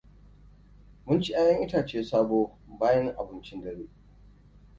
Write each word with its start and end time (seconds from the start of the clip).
Mun 1.05 1.21
ci 1.23 1.29
'ya'yan 1.31 1.63
itace 1.65 2.03
sabo 2.09 2.41
bayan 2.79 3.07
abincin 3.19 3.61
dare. 3.63 3.85